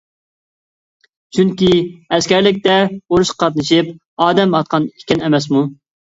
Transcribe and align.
چۈنكى 1.37 1.69
ئەسكەرلىكتە 2.17 2.79
ئۇرۇشقا 2.95 3.43
قاتنىشىپ، 3.45 3.93
ئادەم 4.27 4.59
ئاتقان 4.63 4.91
ئىكەن 4.91 5.25
ئەمەسمۇ. 5.29 5.65